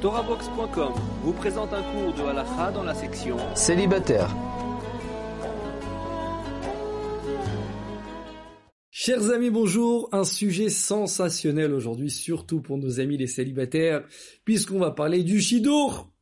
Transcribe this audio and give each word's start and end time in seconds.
TorahBox.com 0.00 0.92
vous 1.24 1.32
présente 1.32 1.72
un 1.72 1.82
cours 1.82 2.14
de 2.14 2.22
halakha 2.22 2.70
dans 2.70 2.84
la 2.84 2.94
section 2.94 3.36
Célibataire. 3.56 4.32
Chers 8.90 9.30
amis, 9.30 9.50
bonjour. 9.50 10.08
Un 10.12 10.22
sujet 10.22 10.68
sensationnel 10.68 11.72
aujourd'hui, 11.72 12.10
surtout 12.10 12.60
pour 12.60 12.78
nos 12.78 13.00
amis 13.00 13.16
les 13.16 13.26
célibataires, 13.26 14.06
puisqu'on 14.44 14.78
va 14.78 14.92
parler 14.92 15.24
du 15.24 15.40
shidour. 15.40 16.12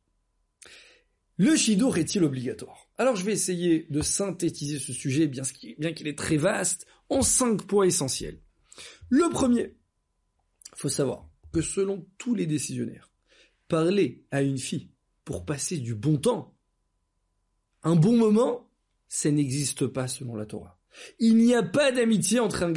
Le 1.37 1.55
shidour 1.55 1.99
est-il 1.99 2.23
obligatoire? 2.23 2.89
Alors 2.97 3.15
je 3.15 3.23
vais 3.23 3.33
essayer 3.33 3.85
de 3.91 4.01
synthétiser 4.01 4.79
ce 4.79 4.91
sujet, 4.91 5.27
bien 5.27 5.93
qu'il 5.93 6.07
est 6.07 6.17
très 6.17 6.37
vaste, 6.37 6.87
en 7.09 7.21
cinq 7.21 7.67
points 7.67 7.85
essentiels. 7.85 8.41
Le 9.09 9.29
premier, 9.29 9.75
faut 10.75 10.89
savoir 10.89 11.29
que 11.53 11.61
selon 11.61 12.07
tous 12.17 12.33
les 12.33 12.47
décisionnaires, 12.47 13.11
parler 13.67 14.25
à 14.31 14.41
une 14.41 14.57
fille 14.57 14.91
pour 15.25 15.45
passer 15.45 15.77
du 15.77 15.93
bon 15.93 16.17
temps, 16.17 16.57
un 17.83 17.95
bon 17.95 18.17
moment, 18.17 18.69
ça 19.07 19.31
n'existe 19.31 19.87
pas 19.87 20.07
selon 20.07 20.35
la 20.35 20.45
Torah. 20.45 20.79
Il 21.19 21.37
n'y 21.37 21.53
a 21.53 21.63
pas 21.63 21.91
d'amitié 21.91 22.39
entre 22.39 22.63
un, 22.63 22.71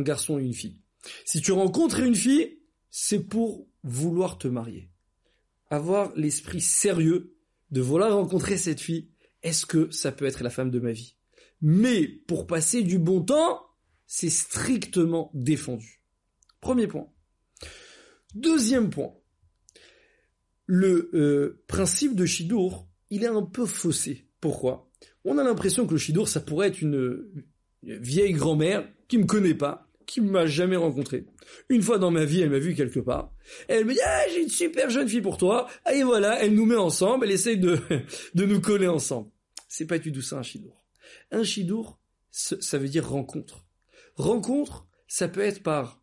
garçon 0.00 0.38
et 0.38 0.44
une 0.44 0.54
fille. 0.54 0.80
Si 1.24 1.40
tu 1.40 1.52
rencontres 1.52 2.00
une 2.00 2.14
fille, 2.14 2.60
c'est 2.90 3.24
pour 3.24 3.68
vouloir 3.82 4.38
te 4.38 4.48
marier. 4.48 4.90
Avoir 5.68 6.14
l'esprit 6.16 6.60
sérieux 6.60 7.36
de 7.70 7.80
vouloir 7.80 8.14
rencontrer 8.14 8.56
cette 8.56 8.80
fille, 8.80 9.10
est-ce 9.42 9.66
que 9.66 9.90
ça 9.90 10.12
peut 10.12 10.24
être 10.24 10.42
la 10.42 10.50
femme 10.50 10.70
de 10.70 10.80
ma 10.80 10.92
vie? 10.92 11.16
Mais 11.60 12.06
pour 12.06 12.46
passer 12.46 12.82
du 12.82 12.98
bon 12.98 13.22
temps, 13.22 13.60
c'est 14.06 14.30
strictement 14.30 15.30
défendu. 15.34 16.02
Premier 16.60 16.86
point. 16.86 17.08
Deuxième 18.34 18.90
point 18.90 19.14
le 20.66 21.10
euh, 21.14 21.62
principe 21.68 22.14
de 22.14 22.26
Shidour, 22.26 22.88
il 23.10 23.24
est 23.24 23.28
un 23.28 23.42
peu 23.42 23.66
faussé. 23.66 24.26
Pourquoi? 24.40 24.90
On 25.24 25.38
a 25.38 25.44
l'impression 25.44 25.86
que 25.86 25.92
le 25.92 25.98
Shidour, 25.98 26.28
ça 26.28 26.40
pourrait 26.40 26.68
être 26.68 26.82
une, 26.82 27.26
vieille 27.82 28.32
grand-mère 28.32 28.88
qui 29.08 29.18
me 29.18 29.26
connaît 29.26 29.54
pas, 29.54 29.88
qui 30.06 30.20
m'a 30.20 30.46
jamais 30.46 30.76
rencontré. 30.76 31.26
Une 31.68 31.82
fois 31.82 31.98
dans 31.98 32.10
ma 32.10 32.24
vie, 32.24 32.40
elle 32.40 32.50
m'a 32.50 32.58
vu 32.58 32.74
quelque 32.74 33.00
part. 33.00 33.32
Elle 33.68 33.84
me 33.84 33.92
dit 33.92 34.00
ah 34.04 34.22
j'ai 34.32 34.42
une 34.42 34.48
super 34.48 34.90
jeune 34.90 35.08
fille 35.08 35.20
pour 35.20 35.38
toi. 35.38 35.68
Et 35.92 36.02
voilà, 36.02 36.42
elle 36.42 36.54
nous 36.54 36.66
met 36.66 36.76
ensemble, 36.76 37.26
elle 37.26 37.32
essaye 37.32 37.58
de 37.58 37.78
de 38.34 38.44
nous 38.44 38.60
coller 38.60 38.88
ensemble. 38.88 39.30
C'est 39.68 39.86
pas 39.86 39.98
du 39.98 40.12
tout 40.12 40.22
ça 40.22 40.38
un 40.38 40.42
Shidour. 40.42 40.82
Un 41.30 41.44
Shidour, 41.44 42.00
ça 42.30 42.78
veut 42.78 42.88
dire 42.88 43.08
rencontre. 43.08 43.64
Rencontre, 44.16 44.86
ça 45.06 45.28
peut 45.28 45.40
être 45.40 45.62
par 45.62 46.02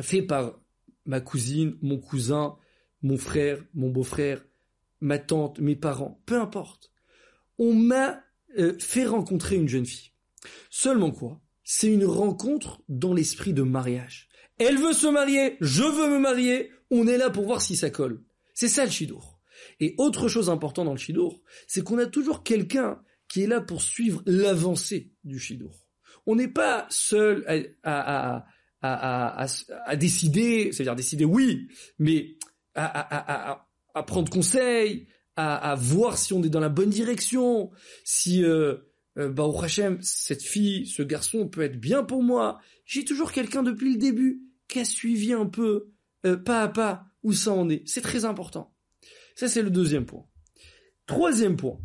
fait 0.00 0.22
par 0.22 0.58
ma 1.04 1.20
cousine, 1.20 1.76
mon 1.82 1.98
cousin, 1.98 2.56
mon 3.02 3.16
frère, 3.16 3.62
mon 3.74 3.90
beau-frère, 3.90 4.44
ma 5.00 5.18
tante, 5.18 5.58
mes 5.58 5.76
parents, 5.76 6.22
peu 6.26 6.40
importe. 6.40 6.90
On 7.58 7.74
m'a 7.74 8.22
euh, 8.58 8.76
fait 8.78 9.04
rencontrer 9.04 9.56
une 9.56 9.68
jeune 9.68 9.86
fille. 9.86 10.12
Seulement 10.70 11.10
quoi 11.10 11.40
C'est 11.64 11.92
une 11.92 12.04
rencontre 12.04 12.82
dans 12.88 13.12
l'esprit 13.12 13.52
de 13.52 13.62
mariage. 13.62 14.28
Elle 14.58 14.78
veut 14.78 14.92
se 14.92 15.06
marier, 15.06 15.56
je 15.60 15.82
veux 15.82 16.08
me 16.08 16.18
marier, 16.18 16.70
on 16.90 17.06
est 17.06 17.18
là 17.18 17.30
pour 17.30 17.44
voir 17.44 17.60
si 17.60 17.76
ça 17.76 17.90
colle. 17.90 18.22
C'est 18.54 18.68
ça 18.68 18.84
le 18.84 18.90
chidour. 18.90 19.40
Et 19.80 19.94
autre 19.98 20.28
chose 20.28 20.50
importante 20.50 20.86
dans 20.86 20.92
le 20.92 20.98
chidour, 20.98 21.40
c'est 21.66 21.82
qu'on 21.82 21.98
a 21.98 22.06
toujours 22.06 22.42
quelqu'un 22.42 23.02
qui 23.28 23.42
est 23.42 23.46
là 23.46 23.60
pour 23.60 23.82
suivre 23.82 24.22
l'avancée 24.26 25.10
du 25.24 25.38
chidour. 25.38 25.88
On 26.26 26.36
n'est 26.36 26.48
pas 26.48 26.86
seul 26.90 27.44
à, 27.82 28.44
à, 28.82 29.46
à 29.86 29.96
décider, 29.96 30.70
c'est-à-dire 30.72 30.96
décider 30.96 31.24
oui, 31.24 31.68
mais 31.98 32.36
à, 32.74 33.66
prendre 34.06 34.30
conseil, 34.30 35.06
à, 35.36 35.74
voir 35.78 36.18
si 36.18 36.32
on 36.32 36.42
est 36.42 36.48
dans 36.48 36.60
la 36.60 36.68
bonne 36.68 36.90
direction, 36.90 37.70
si 38.04 38.44
euh, 38.44 38.76
euh, 39.18 39.34
au 39.36 39.62
Hachem, 39.62 39.98
cette 40.00 40.42
fille, 40.42 40.86
ce 40.86 41.02
garçon 41.02 41.48
peut 41.48 41.62
être 41.62 41.78
bien 41.78 42.02
pour 42.02 42.22
moi. 42.22 42.60
J'ai 42.84 43.04
toujours 43.04 43.32
quelqu'un 43.32 43.62
depuis 43.62 43.92
le 43.92 43.98
début 43.98 44.42
qui 44.68 44.80
a 44.80 44.84
suivi 44.84 45.32
un 45.32 45.46
peu, 45.46 45.92
euh, 46.26 46.36
pas 46.36 46.62
à 46.62 46.68
pas, 46.68 47.04
où 47.22 47.32
ça 47.32 47.52
en 47.52 47.68
est. 47.68 47.86
C'est 47.86 48.00
très 48.00 48.24
important. 48.24 48.74
Ça, 49.34 49.48
c'est 49.48 49.62
le 49.62 49.70
deuxième 49.70 50.06
point. 50.06 50.24
Troisième 51.06 51.56
point. 51.56 51.78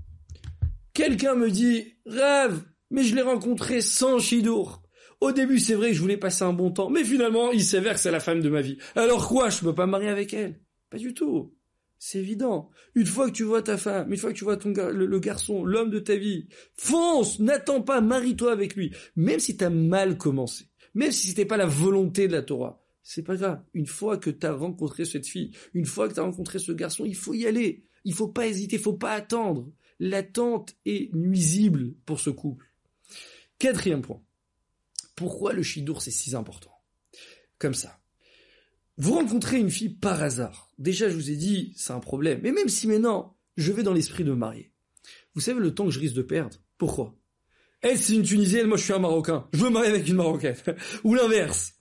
Quelqu'un 0.94 1.36
me 1.36 1.52
dit, 1.52 1.96
rêve, 2.06 2.64
mais 2.90 3.04
je 3.04 3.16
l'ai 3.16 3.22
rencontré 3.22 3.82
sans 3.82 4.20
Shidour. 4.20 4.82
Au 5.20 5.32
début, 5.32 5.60
c'est 5.60 5.74
vrai 5.74 5.90
que 5.90 5.96
je 5.96 6.02
voulais 6.02 6.18
passer 6.18 6.44
un 6.44 6.54
bon 6.54 6.72
temps, 6.72 6.90
mais 6.90 7.04
finalement, 7.04 7.52
il 7.52 7.64
s'avère 7.64 7.96
que 7.96 8.00
c'est 8.00 8.12
la 8.12 8.20
femme 8.20 8.42
de 8.42 8.50
ma 8.50 8.62
vie. 8.62 8.78
Alors 8.96 9.28
quoi, 9.28 9.50
je 9.50 9.60
peux 9.60 9.74
pas 9.74 9.88
me 9.88 9.92
marier 9.92 10.10
avec 10.10 10.34
elle? 10.34 10.60
Pas 10.90 10.98
du 10.98 11.14
tout. 11.14 11.54
C'est 12.00 12.20
évident. 12.20 12.70
Une 12.96 13.06
fois 13.06 13.28
que 13.28 13.36
tu 13.36 13.44
vois 13.44 13.64
ta 13.64 13.78
femme, 13.78 14.12
une 14.12 14.18
fois 14.18 14.32
que 14.32 14.38
tu 14.38 14.44
vois 14.44 14.58
ton 14.58 14.72
le, 14.72 15.20
garçon, 15.20 15.64
l'homme 15.66 15.90
de 15.90 16.00
ta 16.00 16.16
vie, 16.16 16.48
fonce, 16.76 17.40
n'attends 17.40 17.82
pas, 17.82 18.02
marie-toi 18.02 18.52
avec 18.52 18.76
lui. 18.76 18.94
Même 19.16 19.40
si 19.40 19.58
t'as 19.58 19.70
mal 19.70 20.18
commencé, 20.18 20.66
même 20.94 21.12
si 21.12 21.28
c'était 21.28 21.46
pas 21.46 21.58
la 21.58 21.66
volonté 21.66 22.28
de 22.28 22.34
la 22.34 22.44
Torah, 22.44 22.84
c'est 23.02 23.24
pas 23.24 23.36
grave. 23.36 23.64
Une 23.74 23.88
fois 23.88 24.18
que 24.18 24.30
t'as 24.30 24.54
rencontré 24.54 25.06
cette 25.06 25.28
fille, 25.28 25.52
une 25.74 25.86
fois 25.86 26.08
que 26.08 26.14
t'as 26.14 26.24
rencontré 26.24 26.60
ce 26.60 26.72
garçon, 26.72 27.06
il 27.06 27.16
faut 27.16 27.34
y 27.34 27.48
aller. 27.48 27.86
Il 28.04 28.14
faut 28.14 28.28
pas 28.28 28.48
hésiter, 28.48 28.76
il 28.76 28.82
faut 28.82 28.94
pas 28.94 29.14
attendre. 29.14 29.72
L'attente 30.00 30.76
est 30.86 31.14
nuisible 31.16 31.96
pour 32.06 32.20
ce 32.20 32.30
couple. 32.30 32.72
Quatrième 33.58 34.02
point. 34.02 34.22
Pourquoi 35.16 35.54
le 35.54 35.64
chidour 35.64 36.02
c'est 36.02 36.12
si 36.12 36.36
important? 36.36 36.74
Comme 37.58 37.74
ça. 37.74 38.00
Vous 38.98 39.14
rencontrez 39.14 39.60
une 39.60 39.70
fille 39.70 39.90
par 39.90 40.24
hasard. 40.24 40.72
Déjà, 40.80 41.08
je 41.08 41.16
vous 41.16 41.30
ai 41.30 41.36
dit, 41.36 41.74
c'est 41.76 41.94
un 41.94 42.00
problème. 42.00 42.40
Mais 42.42 42.52
même 42.52 42.70
si 42.70 42.88
maintenant, 42.88 43.38
je 43.56 43.72
vais 43.72 43.84
dans 43.84 43.94
l'esprit 43.94 44.24
de 44.24 44.32
me 44.32 44.36
marier. 44.36 44.72
Vous 45.36 45.42
savez 45.42 45.60
le 45.60 45.74
temps 45.74 45.86
que 45.86 45.92
je 45.92 46.00
risque 46.00 46.16
de 46.16 46.24
perdre 46.24 46.58
Pourquoi? 46.78 47.16
Elle, 47.82 48.00
c'est 48.00 48.16
une 48.16 48.24
Tunisienne, 48.24 48.66
moi 48.66 48.78
je 48.78 48.84
suis 48.84 48.94
un 48.94 49.00
Marocain. 49.00 49.48
Je 49.54 49.60
veux 49.60 49.70
me 49.70 49.74
marier 49.76 49.90
avec 49.90 50.08
une 50.08 50.16
Marocaine. 50.16 50.56
Ou 51.04 51.14
l'inverse. 51.14 51.76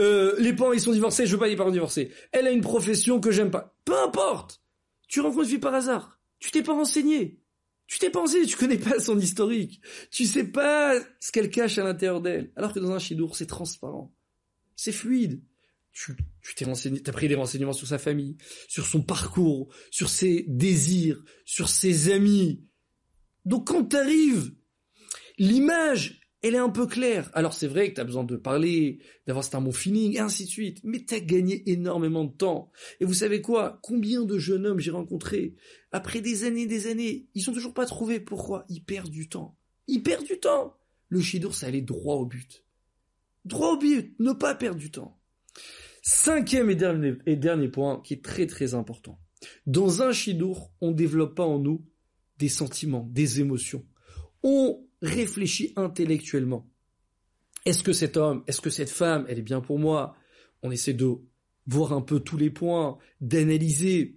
Euh, 0.00 0.34
les 0.38 0.52
parents, 0.52 0.72
ils 0.72 0.80
sont 0.80 0.92
divorcés, 0.92 1.26
je 1.26 1.32
veux 1.32 1.38
pas 1.38 1.46
les 1.46 1.56
parents 1.56 1.70
divorcés. 1.70 2.10
Elle 2.32 2.48
a 2.48 2.50
une 2.50 2.62
profession 2.62 3.20
que 3.20 3.30
j'aime 3.30 3.52
pas. 3.52 3.76
Peu 3.84 3.96
importe 4.02 4.60
Tu 5.08 5.20
rencontres 5.20 5.44
une 5.44 5.50
fille 5.50 5.58
par 5.58 5.74
hasard. 5.74 6.20
Tu 6.40 6.50
t'es 6.50 6.64
pas 6.64 6.74
renseigné. 6.74 7.40
Tu 7.86 8.00
t'es 8.00 8.10
pensé, 8.10 8.44
tu 8.44 8.56
connais 8.56 8.78
pas 8.78 8.98
son 8.98 9.16
historique. 9.18 9.80
Tu 10.10 10.24
sais 10.24 10.44
pas 10.44 10.98
ce 11.20 11.30
qu'elle 11.30 11.50
cache 11.50 11.78
à 11.78 11.84
l'intérieur 11.84 12.20
d'elle. 12.20 12.50
Alors 12.56 12.72
que 12.72 12.80
dans 12.80 12.90
un 12.90 12.98
chidour, 12.98 13.36
c'est 13.36 13.46
transparent. 13.46 14.12
C'est 14.74 14.92
fluide 14.92 15.40
tu 15.96 16.54
t'es 16.54 16.64
renseigné, 16.66 17.00
t'as 17.02 17.12
pris 17.12 17.26
des 17.26 17.34
renseignements 17.34 17.72
sur 17.72 17.86
sa 17.86 17.98
famille, 17.98 18.36
sur 18.68 18.86
son 18.86 19.02
parcours, 19.02 19.72
sur 19.90 20.10
ses 20.10 20.44
désirs, 20.46 21.22
sur 21.44 21.68
ses 21.68 22.12
amis. 22.12 22.64
Donc 23.46 23.68
quand 23.68 23.84
t'arrives, 23.84 24.52
l'image, 25.38 26.20
elle 26.42 26.54
est 26.54 26.58
un 26.58 26.68
peu 26.68 26.86
claire. 26.86 27.30
Alors 27.32 27.54
c'est 27.54 27.66
vrai 27.66 27.90
que 27.90 27.96
t'as 27.96 28.04
besoin 28.04 28.24
de 28.24 28.36
parler, 28.36 28.98
d'avoir 29.26 29.46
un 29.54 29.60
bon 29.62 29.72
feeling, 29.72 30.16
et 30.16 30.20
ainsi 30.20 30.44
de 30.44 30.50
suite. 30.50 30.80
Mais 30.84 31.00
t'as 31.00 31.20
gagné 31.20 31.62
énormément 31.70 32.24
de 32.24 32.32
temps. 32.32 32.70
Et 33.00 33.06
vous 33.06 33.14
savez 33.14 33.40
quoi? 33.40 33.78
Combien 33.82 34.22
de 34.22 34.38
jeunes 34.38 34.66
hommes 34.66 34.80
j'ai 34.80 34.90
rencontrés 34.90 35.54
après 35.92 36.20
des 36.20 36.44
années 36.44 36.62
et 36.62 36.66
des 36.66 36.88
années, 36.88 37.26
ils 37.34 37.42
sont 37.42 37.54
toujours 37.54 37.72
pas 37.72 37.86
trouvés. 37.86 38.20
Pourquoi 38.20 38.66
Ils 38.68 38.84
perdent 38.84 39.10
du 39.10 39.30
temps. 39.30 39.56
Ils 39.86 40.02
perdent 40.02 40.26
du 40.26 40.38
temps. 40.38 40.76
Le 41.08 41.22
chidour, 41.22 41.54
ça 41.54 41.68
allait 41.68 41.80
droit 41.80 42.16
au 42.16 42.26
but. 42.26 42.64
Droit 43.46 43.72
au 43.72 43.78
but, 43.78 44.14
ne 44.18 44.32
pas 44.32 44.54
perdre 44.54 44.78
du 44.78 44.90
temps. 44.90 45.15
Cinquième 46.08 46.70
et 46.70 46.76
dernier, 46.76 47.68
point 47.68 48.00
qui 48.00 48.14
est 48.14 48.24
très 48.24 48.46
très 48.46 48.74
important. 48.74 49.18
Dans 49.66 50.02
un 50.02 50.12
chidour, 50.12 50.70
on 50.80 50.92
développe 50.92 51.34
pas 51.34 51.44
en 51.44 51.58
nous 51.58 51.84
des 52.38 52.48
sentiments, 52.48 53.08
des 53.10 53.40
émotions. 53.40 53.84
On 54.44 54.86
réfléchit 55.02 55.72
intellectuellement. 55.74 56.70
Est-ce 57.64 57.82
que 57.82 57.92
cet 57.92 58.16
homme, 58.16 58.44
est-ce 58.46 58.60
que 58.60 58.70
cette 58.70 58.88
femme, 58.88 59.26
elle 59.28 59.40
est 59.40 59.42
bien 59.42 59.60
pour 59.60 59.80
moi? 59.80 60.14
On 60.62 60.70
essaie 60.70 60.94
de 60.94 61.12
voir 61.66 61.92
un 61.92 62.02
peu 62.02 62.20
tous 62.20 62.36
les 62.36 62.50
points, 62.50 62.98
d'analyser. 63.20 64.16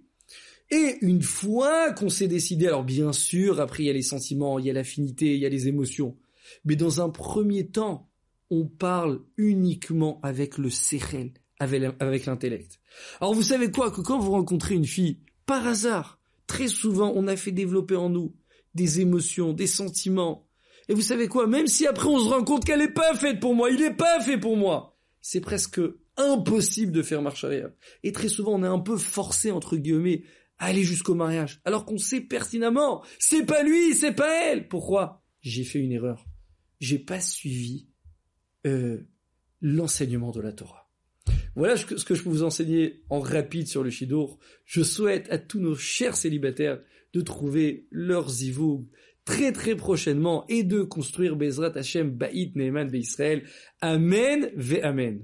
Et 0.70 0.96
une 1.00 1.22
fois 1.22 1.92
qu'on 1.92 2.08
s'est 2.08 2.28
décidé, 2.28 2.68
alors 2.68 2.84
bien 2.84 3.12
sûr, 3.12 3.60
après 3.60 3.82
il 3.82 3.86
y 3.86 3.90
a 3.90 3.94
les 3.94 4.02
sentiments, 4.02 4.60
il 4.60 4.66
y 4.66 4.70
a 4.70 4.74
l'affinité, 4.74 5.34
il 5.34 5.40
y 5.40 5.46
a 5.46 5.48
les 5.48 5.66
émotions. 5.66 6.16
Mais 6.64 6.76
dans 6.76 7.00
un 7.00 7.10
premier 7.10 7.66
temps, 7.66 8.08
on 8.48 8.66
parle 8.66 9.22
uniquement 9.36 10.20
avec 10.22 10.56
le 10.56 10.70
sérel, 10.70 11.32
avec 11.60 12.26
l'intellect. 12.26 12.80
Alors 13.20 13.34
vous 13.34 13.42
savez 13.42 13.70
quoi 13.70 13.90
que 13.90 14.00
quand 14.00 14.18
vous 14.18 14.32
rencontrez 14.32 14.74
une 14.74 14.86
fille, 14.86 15.20
par 15.46 15.66
hasard, 15.66 16.18
très 16.46 16.68
souvent 16.68 17.12
on 17.14 17.28
a 17.28 17.36
fait 17.36 17.52
développer 17.52 17.96
en 17.96 18.08
nous 18.10 18.34
des 18.74 19.00
émotions, 19.00 19.52
des 19.52 19.66
sentiments. 19.66 20.48
Et 20.88 20.94
vous 20.94 21.02
savez 21.02 21.28
quoi 21.28 21.46
Même 21.46 21.66
si 21.66 21.86
après 21.86 22.08
on 22.08 22.18
se 22.18 22.28
rend 22.28 22.42
compte 22.42 22.64
qu'elle 22.64 22.80
n'est 22.80 22.88
pas 22.88 23.14
faite 23.14 23.40
pour 23.40 23.54
moi, 23.54 23.70
il 23.70 23.78
n'est 23.78 23.94
pas 23.94 24.20
fait 24.20 24.38
pour 24.38 24.56
moi, 24.56 24.98
c'est 25.20 25.40
presque 25.40 25.80
impossible 26.16 26.92
de 26.92 27.02
faire 27.02 27.22
marche 27.22 27.44
arrière. 27.44 27.70
Et 28.02 28.12
très 28.12 28.28
souvent 28.28 28.54
on 28.54 28.64
est 28.64 28.68
un 28.68 28.80
peu 28.80 28.96
forcé 28.96 29.50
entre 29.50 29.76
guillemets 29.76 30.24
à 30.58 30.66
aller 30.66 30.82
jusqu'au 30.82 31.14
mariage, 31.14 31.60
alors 31.64 31.86
qu'on 31.86 31.98
sait 31.98 32.20
pertinemment, 32.20 33.02
c'est 33.18 33.44
pas 33.44 33.62
lui, 33.62 33.94
c'est 33.94 34.12
pas 34.12 34.44
elle. 34.44 34.68
Pourquoi? 34.68 35.24
J'ai 35.40 35.64
fait 35.64 35.78
une 35.78 35.92
erreur. 35.92 36.26
J'ai 36.80 36.98
pas 36.98 37.20
suivi 37.20 37.88
euh, 38.66 39.08
l'enseignement 39.60 40.30
de 40.32 40.40
la 40.40 40.52
Torah. 40.52 40.79
Voilà 41.60 41.76
ce 41.76 41.84
que, 41.84 42.14
je 42.14 42.22
peux 42.22 42.30
vous 42.30 42.42
enseigner 42.42 43.02
en 43.10 43.20
rapide 43.20 43.66
sur 43.66 43.84
le 43.84 43.90
Shidour. 43.90 44.38
Je 44.64 44.82
souhaite 44.82 45.30
à 45.30 45.36
tous 45.36 45.60
nos 45.60 45.74
chers 45.74 46.16
célibataires 46.16 46.80
de 47.12 47.20
trouver 47.20 47.86
leurs 47.90 48.30
zivou 48.30 48.88
très 49.26 49.52
très 49.52 49.76
prochainement 49.76 50.46
et 50.48 50.62
de 50.62 50.80
construire 50.80 51.36
Bezrat 51.36 51.76
Hashem 51.76 52.12
Ba'it 52.12 52.56
Neeman 52.56 52.88
Israël. 52.94 53.42
Amen 53.82 54.50
ve 54.56 54.80
Amen. 54.82 55.22